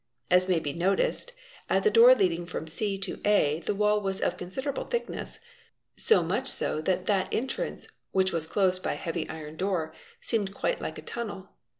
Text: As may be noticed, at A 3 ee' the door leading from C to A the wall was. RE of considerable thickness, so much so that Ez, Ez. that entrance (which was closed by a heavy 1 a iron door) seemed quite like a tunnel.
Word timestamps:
As 0.31 0.49
may 0.49 0.57
be 0.57 0.73
noticed, 0.73 1.31
at 1.69 1.75
A 1.75 1.75
3 1.75 1.77
ee' 1.77 1.79
the 1.83 1.89
door 1.91 2.15
leading 2.15 2.45
from 2.47 2.65
C 2.65 2.97
to 2.97 3.21
A 3.23 3.59
the 3.59 3.75
wall 3.75 4.01
was. 4.01 4.19
RE 4.19 4.25
of 4.25 4.35
considerable 4.35 4.85
thickness, 4.85 5.39
so 5.95 6.23
much 6.23 6.47
so 6.47 6.81
that 6.81 6.95
Ez, 7.01 7.03
Ez. 7.03 7.05
that 7.05 7.27
entrance 7.31 7.87
(which 8.11 8.31
was 8.31 8.47
closed 8.47 8.81
by 8.81 8.93
a 8.93 8.95
heavy 8.95 9.25
1 9.27 9.29
a 9.29 9.33
iron 9.39 9.57
door) 9.57 9.93
seemed 10.19 10.55
quite 10.55 10.81
like 10.81 10.97
a 10.97 11.03
tunnel. 11.03 11.49